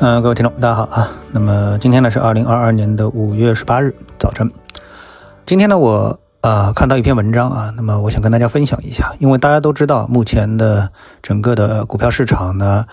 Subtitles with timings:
[0.00, 1.10] 嗯，各位听众，大家好啊。
[1.32, 4.48] 那么今天呢是二零二二年的五月十八日早晨。
[5.44, 10.88] 今天呢，我呃看到一篇文章啊，那么我想跟大家分享一下，因为大家都知道，目前的
[11.20, 12.86] 整个的股票市场呢。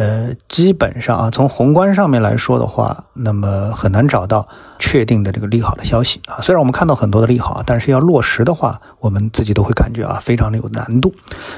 [0.00, 4.48] 呃，基本上啊，从宏观上面来说的话，那么很难找到
[4.78, 6.40] 确定的这个利好的消息啊。
[6.40, 11.12] 虽然我们看到很多的利好，但是要落实的话，我们自己都会感觉啊，非常的有难度。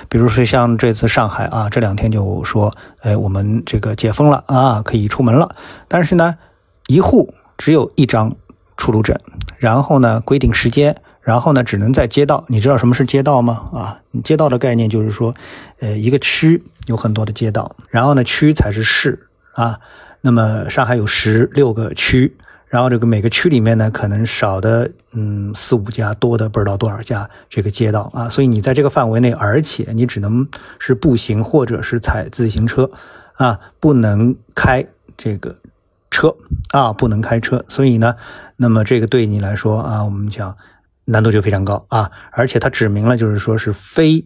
[0.09, 2.73] 比如说像这次上海啊，这两天就说，
[3.03, 5.55] 哎，我们这个解封了啊，可以出门了。
[5.87, 6.35] 但是呢，
[6.89, 8.35] 一户只有一张
[8.77, 9.17] 出入证，
[9.57, 10.97] 然后呢，规定时间。
[11.23, 12.45] 然后呢，只能在街道。
[12.49, 13.63] 你知道什么是街道吗？
[13.73, 15.35] 啊，街道的概念就是说，
[15.79, 19.79] 呃，一个区有很多的街道，然后呢，区才是市啊。
[20.21, 28.29] 那么上海有十六个区，然后这个每个区里面呢，可能少的嗯四五家，多的不知道多少家这个街道啊。
[28.29, 30.49] 所以你在这个范围内，而且你只能
[30.81, 32.91] 是步行或者是踩自行车
[33.35, 34.85] 啊，不能开
[35.17, 35.57] 这个
[36.11, 36.35] 车
[36.73, 37.65] 啊，不能开车。
[37.69, 38.17] 所以呢，
[38.57, 40.57] 那么这个对你来说啊，我们讲。
[41.05, 44.25] 难度就非常高啊，而且它指明了，就是说是非，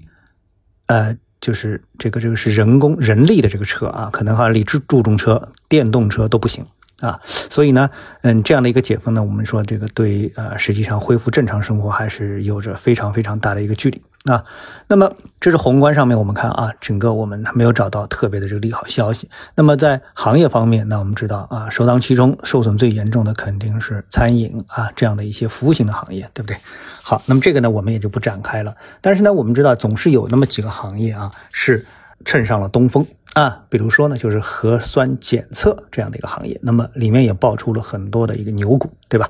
[0.87, 6.67] 呃，就是这个这个是人工人力的这个车啊，可能哈理智注重车、电动车都不行。
[7.01, 7.91] 啊，所以呢，
[8.23, 14.43] 嗯，这样的一个解封呢，我们说这个对呃，实际上恢复正常生活还是有着非常非常大的一个距离啊。
[14.89, 19.29] 那么这是宏观上面我们看啊，整个我们没有找到特别的这个利好消息。
[19.55, 26.57] 那么在行业方面，那我们知道啊，首当其冲受损最严重的肯定是餐饮啊这样的一些服务型的行业，对不对？
[27.03, 28.75] 好，那么这个呢，我们也就不展开了。
[29.03, 31.85] 但是呢，我们知道总是有那么几个行业啊是
[32.25, 33.07] 乘上了东风。
[33.37, 39.29] 啊，比如说呢，就是核酸检测这样的一个行业，那么里面也爆出了很多的一个牛股，对吧？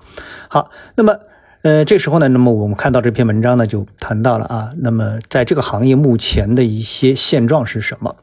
[0.49, 1.19] 好，那么
[1.63, 8.15] 呃，这时候呢，那么我们看到这篇文章呢，就谈到了啊，那么在这个行业目前的一些现状是什么？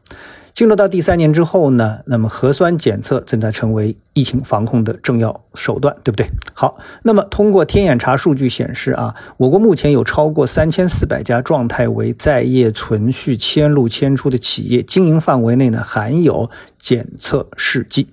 [0.54, 6.30] 进入到第三年之后呢，那么核酸检测正在成为疫情防控的重要手段，对不对？
[6.52, 16.48] 好，那么通过天眼查数据显示啊，我国目前有超过三千四百家状态为在业存续迁入迁出的企业经营范围内呢含有
[16.78, 18.10] 检测试剂，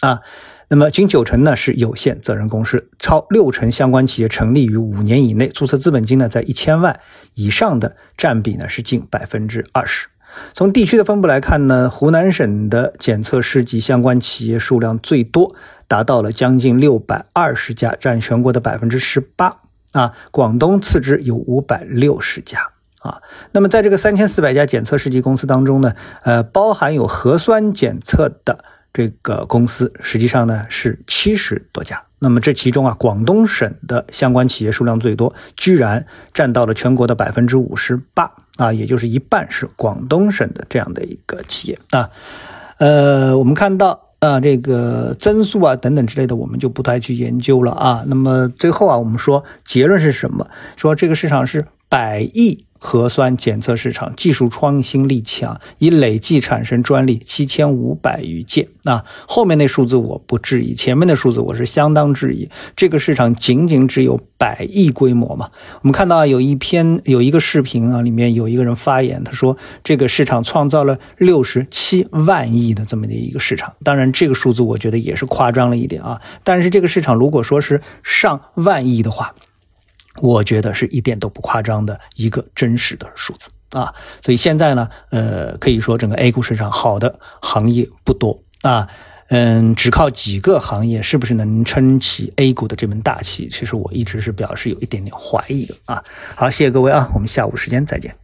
[0.00, 0.20] 啊，
[0.68, 7.00] 那么仅九成呢是有限责任公司，超六成相关企业成立于五年以内，注册资本金呢在一千万
[7.32, 10.08] 以上的占比呢是近百分之二十。
[10.54, 15.54] 从地区的分布来看呢，湖南省的检测试剂相关企业数量最多，
[15.88, 19.56] 达到了将近六百二十家，占全国的百分之十八
[19.92, 20.12] 啊。
[20.30, 22.68] 广东次之，有五百六十家
[23.00, 23.22] 啊。
[23.52, 32.02] 那么在这个三千四百家检测试剂公司当中呢，呃，包含有核酸检测的这个公司，实际上呢是七十多家。
[32.18, 42.10] 那么这其中啊，广东省的相关企业数量最多，居然占到了全国的百分之五十八啊，也就是一半是广东省的这样的一个企业啊。
[42.78, 48.04] 呃，我们看到啊，这个增速啊等等之类的，我们就不太去研究了啊。
[48.06, 50.48] 那么最后啊，我们说结论是什么？
[50.76, 52.64] 说这个市场是百亿。
[52.84, 58.66] 核酸检测市场技术创新力强，已累计产生专利七千五百余件。
[58.82, 62.48] 那后面那数字我不质疑，前面的数字我是相当质疑。
[62.74, 65.48] 这个市场仅仅只有百亿规模嘛？
[65.82, 73.72] 我们看到有一篇有一个视频啊，里面有一个人发言，他说这个市场创造了六十七万亿的这么的一个市场。
[73.84, 76.20] 当然，这个数字我觉得也是夸张了一点啊。
[76.42, 79.32] 但是这个市场如果说是上万亿的话，
[80.20, 88.86] 我觉得是一点都不夸张的一个真实的数字啊，所以现在呢，呃，可以说整个 A 股市场好的行业不多啊，
[89.28, 93.48] 嗯，只靠几个行业是不是能撑起 A 股的这门大旗？
[93.48, 96.04] 其实我一直是表示有一点点怀疑的啊。
[96.36, 98.14] 好，谢谢各位啊，我们下午时间再见。